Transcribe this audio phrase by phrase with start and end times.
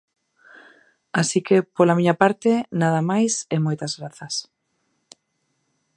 [1.21, 2.51] Así que, pola miña parte,
[2.81, 4.35] nada máis e moitas grazas.